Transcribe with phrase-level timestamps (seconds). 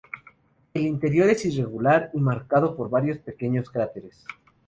[0.73, 4.25] El interior es irregular y marcado por varios pequeños cráteres.